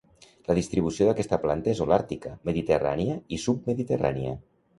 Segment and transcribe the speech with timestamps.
[0.45, 4.35] La distribució d'aquesta planta és holàrtica, mediterrània i submediterrània.